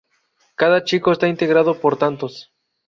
[0.55, 2.51] Cada chico está integrado por tantos.